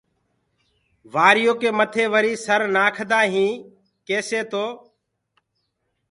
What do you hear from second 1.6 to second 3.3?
ڪي مٿي وري سر نآکدآ